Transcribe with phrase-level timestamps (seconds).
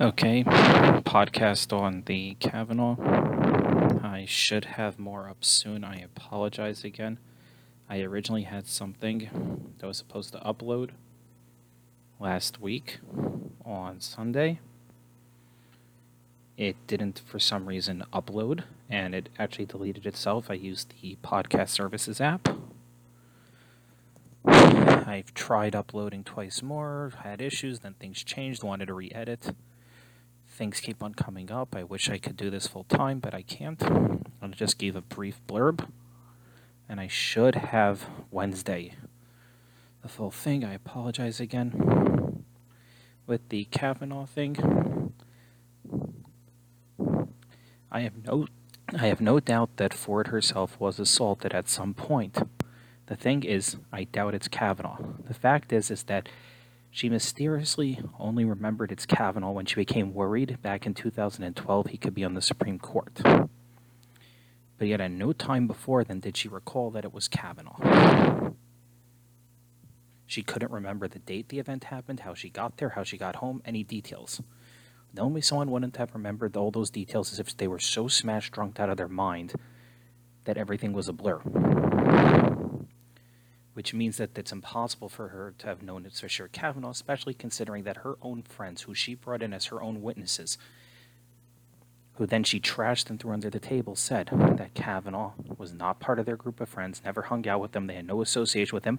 [0.00, 2.96] Okay, podcast on the Kavanaugh.
[4.02, 5.84] I should have more up soon.
[5.84, 7.18] I apologize again.
[7.90, 10.90] I originally had something that was supposed to upload
[12.18, 13.00] last week
[13.66, 14.60] on Sunday.
[16.56, 20.50] It didn't, for some reason, upload, and it actually deleted itself.
[20.50, 22.48] I used the podcast services app.
[24.46, 29.54] I've tried uploading twice more, had issues, then things changed, wanted to re edit.
[30.52, 31.74] Things keep on coming up.
[31.74, 33.82] I wish I could do this full time, but I can't.
[34.42, 35.88] I just gave a brief blurb,
[36.90, 38.94] and I should have Wednesday
[40.02, 40.62] the full thing.
[40.62, 42.44] I apologize again.
[43.26, 45.14] With the Kavanaugh thing,
[47.90, 48.46] I have no
[48.94, 52.42] I have no doubt that Ford herself was assaulted at some point.
[53.06, 54.98] The thing is, I doubt it's Kavanaugh.
[55.26, 56.28] The fact is is that
[56.94, 62.14] she mysteriously only remembered it's Kavanaugh when she became worried back in 2012 he could
[62.14, 63.22] be on the Supreme Court.
[64.78, 68.52] But yet, at no time before then did she recall that it was Kavanaugh.
[70.26, 73.36] She couldn't remember the date the event happened, how she got there, how she got
[73.36, 74.42] home, any details.
[75.14, 78.78] The someone wouldn't have remembered all those details is if they were so smashed drunk
[78.78, 79.54] out of their mind
[80.44, 81.40] that everything was a blur
[83.74, 87.34] which means that it's impossible for her to have known it's for sure Kavanaugh, especially
[87.34, 90.58] considering that her own friends, who she brought in as her own witnesses,
[92.16, 96.18] who then she trashed and threw under the table, said that Kavanaugh was not part
[96.18, 98.84] of their group of friends, never hung out with them, they had no association with
[98.84, 98.98] him,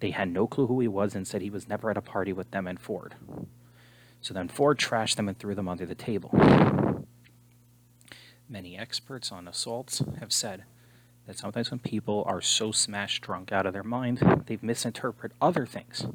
[0.00, 2.32] they had no clue who he was, and said he was never at a party
[2.32, 3.14] with them and Ford.
[4.22, 6.30] So then Ford trashed them and threw them under the table.
[8.48, 10.64] Many experts on assaults have said
[11.26, 15.64] that sometimes when people are so smashed drunk out of their mind, they misinterpret other
[15.66, 16.06] things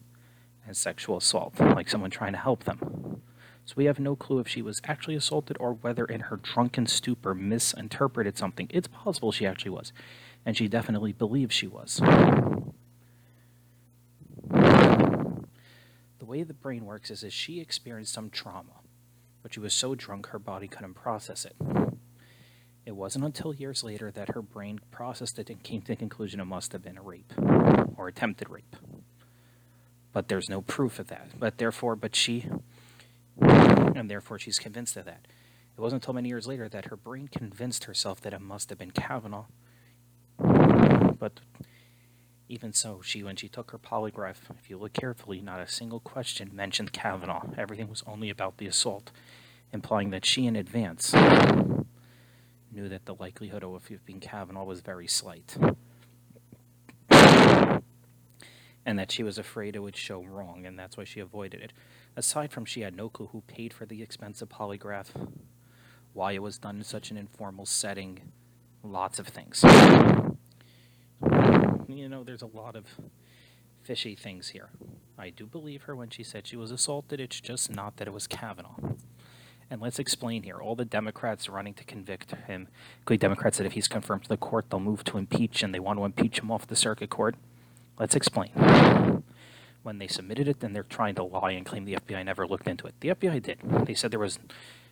[0.67, 3.21] as sexual assault, like someone trying to help them.
[3.65, 6.87] So we have no clue if she was actually assaulted or whether in her drunken
[6.87, 8.67] stupor misinterpreted something.
[8.71, 9.93] It's possible she actually was,
[10.45, 12.01] and she definitely believes she was.
[16.19, 18.81] The way the brain works is that she experienced some trauma,
[19.41, 21.55] but she was so drunk her body couldn't process it.
[22.85, 26.39] It wasn't until years later that her brain processed it and came to the conclusion
[26.39, 27.33] it must have been a rape
[27.97, 28.75] or attempted rape.
[30.11, 31.39] But there's no proof of that.
[31.39, 32.47] But therefore, but she,
[33.39, 35.25] and therefore she's convinced of that.
[35.77, 38.79] It wasn't until many years later that her brain convinced herself that it must have
[38.79, 39.45] been Kavanaugh.
[40.37, 41.39] But
[42.47, 45.99] even so, she when she took her polygraph, if you look carefully, not a single
[45.99, 47.51] question mentioned Kavanaugh.
[47.57, 49.11] Everything was only about the assault,
[49.71, 51.13] implying that she in advance
[52.89, 55.55] that the likelihood of being Kavanaugh was very slight.
[58.85, 61.73] And that she was afraid it would show wrong, and that's why she avoided it.
[62.15, 65.07] Aside from she had no clue who paid for the expensive polygraph,
[66.13, 68.31] why it was done in such an informal setting,
[68.83, 69.63] lots of things.
[71.87, 72.85] You know, there's a lot of
[73.83, 74.69] fishy things here.
[75.17, 78.13] I do believe her when she said she was assaulted, it's just not that it
[78.13, 78.77] was Kavanaugh.
[79.71, 80.57] And let's explain here.
[80.57, 82.67] All the Democrats running to convict him,
[82.99, 85.79] including Democrats that if he's confirmed to the court, they'll move to impeach and they
[85.79, 87.35] want to impeach him off the circuit court.
[87.99, 89.23] Let's explain.
[89.83, 92.67] When they submitted it, then they're trying to lie and claim the FBI never looked
[92.67, 92.95] into it.
[92.99, 93.59] The FBI did.
[93.85, 94.39] They said there was.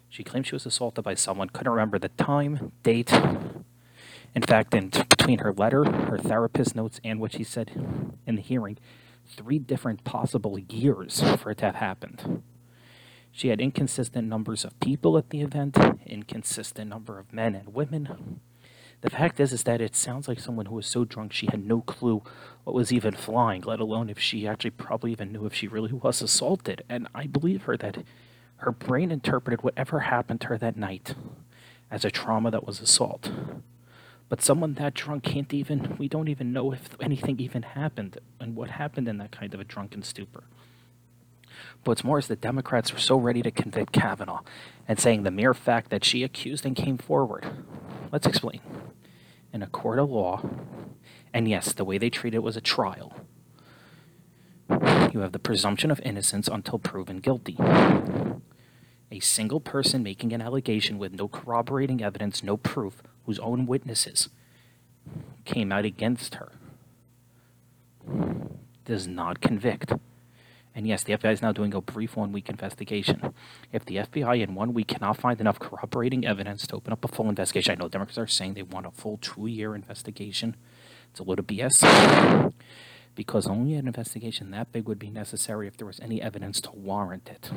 [0.10, 3.12] She claimed she was assaulted by someone, couldn't remember the time, date.
[4.34, 7.72] In fact, in between her letter, her therapist notes, and what she said
[8.26, 8.78] in the hearing,
[9.26, 12.44] three different possible years for it to have happened.
[13.32, 18.40] She had inconsistent numbers of people at the event, inconsistent number of men and women.
[19.02, 21.64] The fact is, is that it sounds like someone who was so drunk she had
[21.64, 22.24] no clue
[22.64, 25.94] what was even flying, let alone if she actually probably even knew if she really
[26.04, 26.84] was assaulted.
[26.90, 28.04] And I believe her that
[28.58, 31.14] her brain interpreted whatever happened to her that night
[31.92, 33.30] as a trauma that was assault.
[34.30, 38.56] But someone that drunk can't even, we don't even know if anything even happened and
[38.56, 40.44] what happened in that kind of a drunken stupor.
[41.88, 44.42] What's more is the Democrats were so ready to convict Kavanaugh
[44.90, 47.46] and saying the mere fact that she accused and came forward.
[48.12, 48.60] Let's explain.
[49.54, 50.42] In a court of law,
[51.34, 53.16] and yes, the way they treat it was a trial,
[55.14, 57.56] you have the presumption of innocence until proven guilty.
[59.10, 64.28] A single person making an allegation with no corroborating evidence, no proof, whose own witnesses
[65.46, 66.52] came out against her,
[68.84, 69.94] does not convict.
[70.78, 73.34] And yes, the FBI is now doing a brief one week investigation.
[73.74, 77.08] If the FBI in one week cannot find enough corroborating evidence to open up a
[77.08, 80.56] full investigation, I know Democrats are saying they want a full two year investigation.
[81.10, 82.54] It's a little BS.
[83.16, 86.72] Because only an investigation that big would be necessary if there was any evidence to
[86.74, 87.50] warrant it.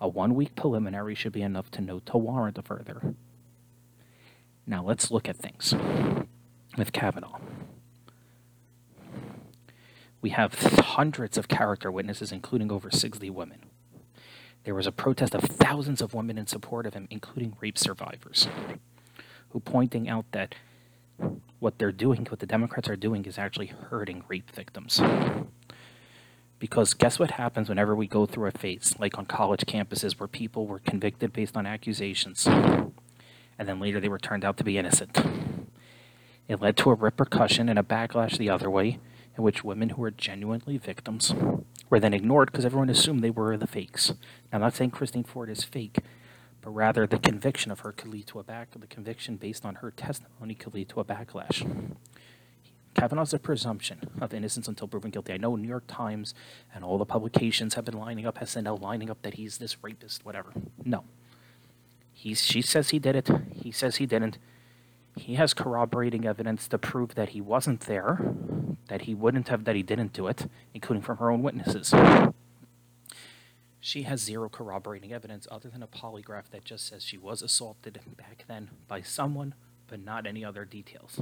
[0.00, 3.14] A one week preliminary should be enough to know to warrant a further.
[4.66, 5.72] Now let's look at things
[6.76, 7.38] with Kavanaugh.
[10.24, 13.58] We have hundreds of character witnesses, including over 60 women.
[14.64, 18.48] There was a protest of thousands of women in support of him, including rape survivors,
[19.50, 20.54] who pointing out that
[21.58, 24.98] what they're doing, what the Democrats are doing, is actually hurting rape victims.
[26.58, 30.26] Because guess what happens whenever we go through a phase, like on college campuses, where
[30.26, 32.94] people were convicted based on accusations, and
[33.58, 35.18] then later they were turned out to be innocent?
[36.48, 38.98] It led to a repercussion and a backlash the other way,
[39.36, 41.34] in which women who were genuinely victims
[41.90, 44.10] were then ignored because everyone assumed they were the fakes.
[44.10, 45.98] Now, I'm not saying Christine Ford is fake,
[46.60, 48.70] but rather the conviction of her could lead to a back.
[48.72, 51.64] The conviction based on her testimony could lead to a backlash.
[52.94, 55.32] Kavanaugh's a presumption of innocence until proven guilty.
[55.32, 56.32] I know New York Times
[56.72, 60.24] and all the publications have been lining up, SNL lining up that he's this rapist,
[60.24, 60.52] whatever.
[60.84, 61.04] No.
[62.12, 63.28] He's, she says he did it.
[63.52, 64.38] He says he didn't.
[65.16, 68.34] He has corroborating evidence to prove that he wasn't there,
[68.88, 71.94] that he wouldn't have, that he didn't do it, including from her own witnesses.
[73.80, 78.00] She has zero corroborating evidence other than a polygraph that just says she was assaulted
[78.16, 79.54] back then by someone,
[79.88, 81.20] but not any other details.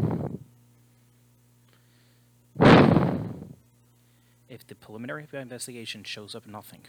[4.49, 6.83] If the preliminary investigation shows up nothing,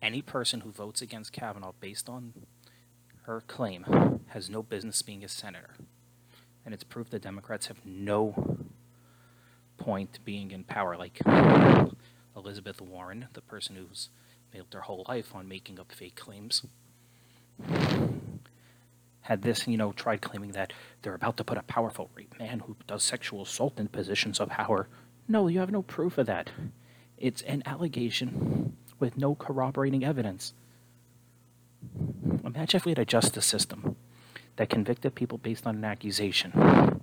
[0.00, 2.32] any person who votes against Kavanaugh based on
[3.22, 5.74] her claim has no business being a senator.
[6.64, 8.58] And it's proof the Democrats have no
[9.78, 10.96] point being in power.
[10.96, 11.20] Like
[12.36, 14.08] Elizabeth Warren, the person who's
[14.50, 16.62] built their whole life on making up fake claims,
[19.22, 20.72] had this, you know, tried claiming that
[21.02, 24.48] they're about to put a powerful rape man who does sexual assault in positions of
[24.48, 24.88] power.
[25.28, 26.50] No, you have no proof of that.
[27.16, 30.54] It's an allegation with no corroborating evidence.
[32.44, 33.96] Imagine if we had a justice system
[34.56, 37.00] that convicted people based on an accusation.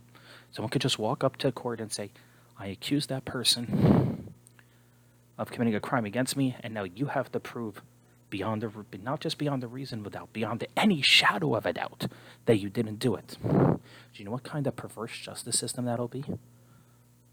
[0.51, 2.11] Someone could just walk up to court and say,
[2.59, 4.33] I accuse that person
[5.37, 7.81] of committing a crime against me, and now you have to prove
[8.29, 12.07] beyond the not just beyond the reason without beyond any shadow of a doubt
[12.45, 13.37] that you didn't do it.
[13.41, 13.79] Do
[14.15, 16.25] you know what kind of perverse justice system that'll be?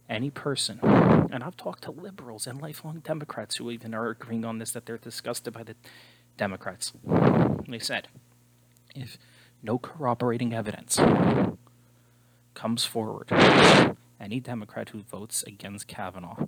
[0.09, 4.59] Any person, and I've talked to liberals and lifelong Democrats who even are agreeing on
[4.59, 5.75] this that they're disgusted by the
[6.37, 6.93] Democrats.
[7.69, 8.07] They said,
[8.95, 9.19] if
[9.63, 11.01] no corroborating evidence
[12.55, 13.29] comes forward,
[14.21, 16.47] any Democrat who votes against Kavanaugh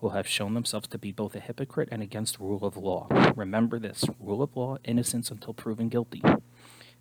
[0.00, 3.06] will have shown themselves to be both a hypocrite and against rule of law.
[3.36, 6.22] Remember this rule of law, innocence until proven guilty.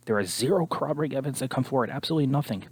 [0.05, 2.65] There is zero corroborating evidence that come forward, absolutely nothing.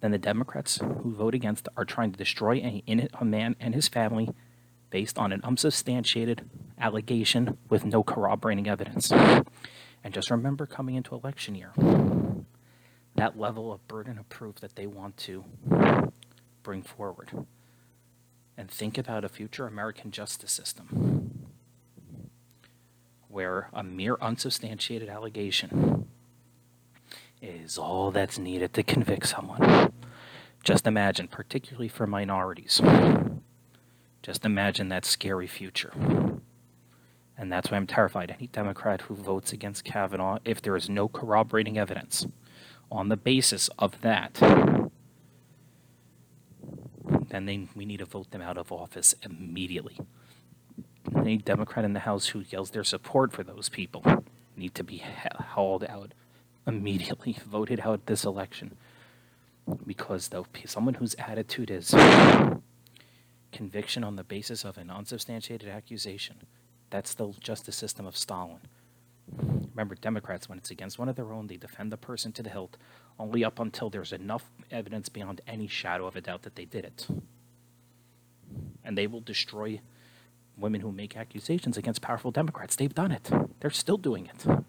[0.00, 3.88] Then the Democrats who vote against are trying to destroy a, a man and his
[3.88, 4.30] family
[4.90, 6.48] based on an unsubstantiated
[6.78, 9.10] allegation with no corroborating evidence.
[9.10, 11.72] And just remember coming into election year,
[13.14, 15.44] that level of burden of proof that they want to
[16.62, 17.46] bring forward.
[18.56, 21.48] And think about a future American justice system
[23.28, 26.06] where a mere unsubstantiated allegation
[27.40, 29.92] is all that's needed to convict someone.
[30.62, 32.80] Just imagine, particularly for minorities,
[34.22, 35.92] just imagine that scary future.
[37.36, 38.30] And that's why I'm terrified.
[38.30, 42.26] Any Democrat who votes against Kavanaugh, if there is no corroborating evidence
[42.90, 44.38] on the basis of that,
[47.32, 49.98] then they, we need to vote them out of office immediately.
[51.16, 54.04] Any Democrat in the House who yells their support for those people
[54.54, 55.02] need to be
[55.54, 56.12] hauled out
[56.66, 58.76] immediately, voted out this election.
[59.86, 61.94] Because though someone whose attitude is
[63.50, 66.36] conviction on the basis of an unsubstantiated accusation,
[66.90, 68.60] that's the justice system of Stalin.
[69.70, 72.50] Remember, Democrats, when it's against one of their own, they defend the person to the
[72.50, 72.76] hilt,
[73.18, 76.84] only up until there's enough evidence beyond any shadow of a doubt that they did
[76.84, 77.06] it.
[78.84, 79.80] And they will destroy
[80.56, 82.76] women who make accusations against powerful Democrats.
[82.76, 84.64] They've done it, they're still doing it.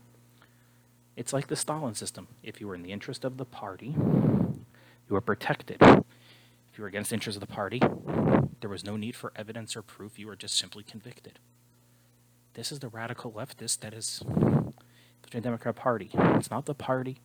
[1.16, 2.28] It's like the Stalin system.
[2.42, 5.78] If you were in the interest of the party, you were protected.
[5.82, 7.80] If you were against the interest of the party,
[8.62, 10.18] there was no need for evidence or proof.
[10.18, 11.38] You were just simply convicted.
[12.56, 14.24] This is the radical leftist that is
[15.32, 16.10] the Democrat Party.
[16.14, 17.20] It's not the party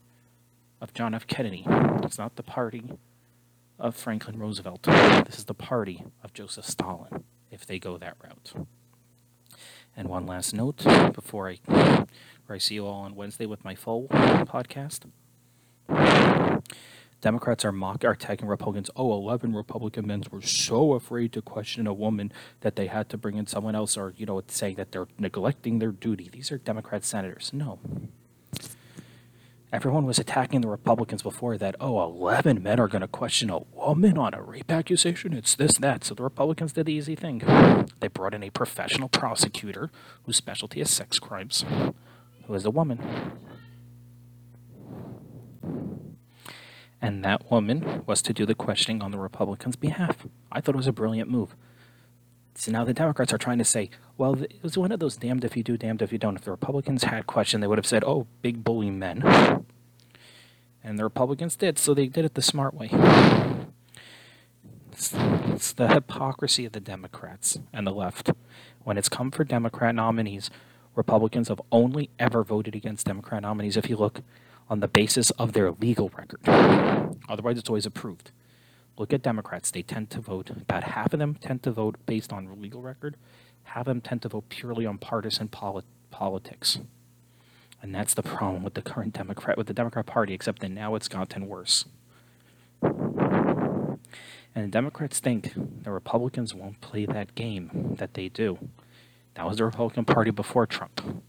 [0.80, 1.26] of John F.
[1.26, 1.64] Kennedy.
[2.02, 2.98] It's not the party
[3.78, 4.82] of Franklin Roosevelt.
[4.82, 8.52] This is the party of Joseph Stalin, if they go that route.
[9.96, 12.06] And one last note before I,
[12.48, 15.04] I see you all on Wednesday with my full podcast.
[17.20, 18.90] Democrats are mock are attacking Republicans.
[18.94, 23.18] Oh, 11 Republican men were so afraid to question a woman that they had to
[23.18, 26.28] bring in someone else, or you know, saying that they're neglecting their duty.
[26.30, 27.50] These are Democrat senators.
[27.52, 27.80] No.
[29.70, 31.76] Everyone was attacking the Republicans before that.
[31.78, 35.34] Oh, 11 men are going to question a woman on a rape accusation.
[35.34, 36.04] It's this, that.
[36.04, 37.42] So the Republicans did the easy thing.
[38.00, 39.90] They brought in a professional prosecutor
[40.24, 41.66] whose specialty is sex crimes,
[42.46, 43.34] who is a woman.
[47.02, 50.26] And that woman was to do the questioning on the Republicans' behalf.
[50.50, 51.54] I thought it was a brilliant move.
[52.54, 55.44] So now the Democrats are trying to say, well, it was one of those damned
[55.44, 56.34] if you do, damned if you don't.
[56.34, 59.57] If the Republicans had questioned, they would have said, oh, big bully men.
[60.88, 62.88] And the Republicans did, so they did it the smart way.
[64.90, 68.30] It's, it's the hypocrisy of the Democrats and the left.
[68.84, 70.48] When it's come for Democrat nominees,
[70.94, 74.22] Republicans have only ever voted against Democrat nominees if you look
[74.70, 76.40] on the basis of their legal record.
[77.28, 78.30] Otherwise, it's always approved.
[78.96, 79.70] Look at Democrats.
[79.70, 83.18] They tend to vote, about half of them tend to vote based on legal record,
[83.64, 86.78] half of them tend to vote purely on partisan polit- politics.
[87.80, 90.94] And that's the problem with the current Democrat, with the Democrat Party, except that now
[90.94, 91.84] it's gotten worse.
[92.82, 93.98] And
[94.54, 98.58] the Democrats think the Republicans won't play that game that they do.
[99.34, 101.22] That was the Republican Party before Trump.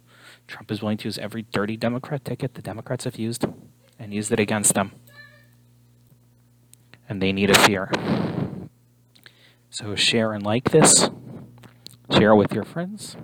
[0.47, 3.45] Trump is willing to use every dirty Democrat ticket the Democrats have used
[3.99, 4.93] and used it against them
[7.09, 7.91] and they need a fear.
[9.71, 11.09] So share and like this.
[12.11, 13.17] Share with your friends.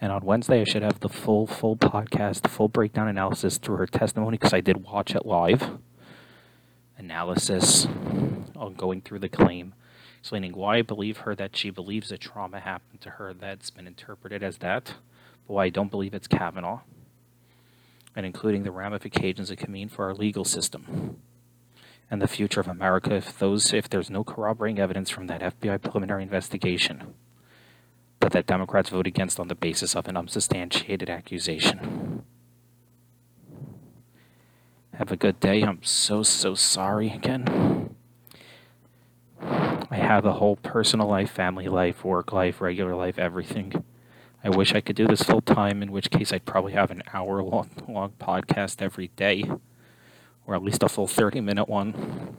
[0.00, 3.86] And on Wednesday, I should have the full, full podcast, full breakdown analysis through her
[3.86, 5.78] testimony because I did watch it live.
[6.96, 7.86] Analysis
[8.56, 9.74] on going through the claim,
[10.18, 13.86] explaining why I believe her that she believes a trauma happened to her that's been
[13.86, 14.94] interpreted as that,
[15.46, 16.80] but why I don't believe it's Kavanaugh,
[18.16, 21.16] and including the ramifications it can mean for our legal system
[22.10, 25.80] and the future of America if those if there's no corroborating evidence from that FBI
[25.80, 27.14] preliminary investigation,
[28.20, 32.22] but that Democrats vote against on the basis of an unsubstantiated accusation.
[34.94, 35.62] Have a good day.
[35.62, 37.96] I'm so so sorry again.
[39.42, 43.82] I have a whole personal life, family life, work life, regular life, everything.
[44.44, 47.02] I wish I could do this full time, in which case I'd probably have an
[47.12, 49.44] hour long, long podcast every day
[50.50, 52.36] or at least a full 30 minute one.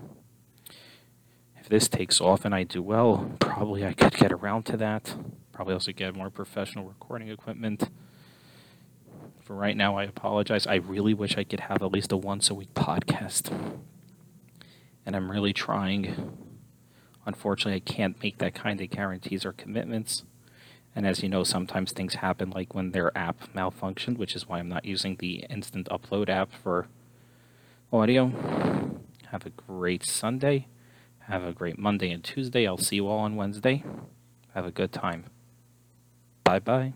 [1.58, 5.16] If this takes off and I do well, probably I could get around to that.
[5.62, 7.88] Probably also get more professional recording equipment.
[9.44, 10.66] For right now, I apologize.
[10.66, 13.54] I really wish I could have at least a once a week podcast.
[15.06, 16.36] And I'm really trying.
[17.28, 20.24] Unfortunately, I can't make that kind of guarantees or commitments.
[20.96, 24.58] And as you know, sometimes things happen like when their app malfunctioned, which is why
[24.58, 26.88] I'm not using the instant upload app for
[27.94, 28.32] audio.
[29.28, 30.66] Have a great Sunday.
[31.28, 32.66] Have a great Monday and Tuesday.
[32.66, 33.84] I'll see you all on Wednesday.
[34.56, 35.26] Have a good time.
[36.52, 36.94] Bye bye.